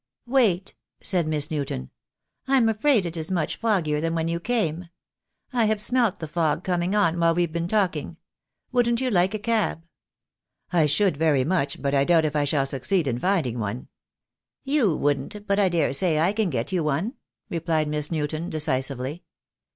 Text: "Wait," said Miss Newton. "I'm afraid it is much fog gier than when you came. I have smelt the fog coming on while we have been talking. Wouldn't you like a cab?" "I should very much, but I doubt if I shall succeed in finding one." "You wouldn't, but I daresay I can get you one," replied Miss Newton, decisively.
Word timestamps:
"Wait," 0.25 0.73
said 1.03 1.27
Miss 1.27 1.51
Newton. 1.51 1.91
"I'm 2.47 2.67
afraid 2.69 3.05
it 3.05 3.15
is 3.15 3.29
much 3.29 3.57
fog 3.57 3.83
gier 3.83 4.01
than 4.01 4.15
when 4.15 4.27
you 4.27 4.39
came. 4.39 4.89
I 5.53 5.65
have 5.65 5.79
smelt 5.79 6.17
the 6.17 6.27
fog 6.27 6.63
coming 6.63 6.95
on 6.95 7.19
while 7.19 7.35
we 7.35 7.43
have 7.43 7.51
been 7.51 7.67
talking. 7.67 8.17
Wouldn't 8.71 8.99
you 8.99 9.11
like 9.11 9.35
a 9.35 9.37
cab?" 9.37 9.85
"I 10.73 10.87
should 10.87 11.17
very 11.17 11.43
much, 11.43 11.79
but 11.83 11.93
I 11.93 12.03
doubt 12.03 12.25
if 12.25 12.35
I 12.35 12.45
shall 12.45 12.65
succeed 12.65 13.05
in 13.05 13.19
finding 13.19 13.59
one." 13.59 13.89
"You 14.63 14.97
wouldn't, 14.97 15.45
but 15.45 15.59
I 15.59 15.69
daresay 15.69 16.17
I 16.17 16.33
can 16.33 16.49
get 16.49 16.71
you 16.71 16.83
one," 16.83 17.13
replied 17.51 17.87
Miss 17.87 18.09
Newton, 18.11 18.49
decisively. 18.49 19.21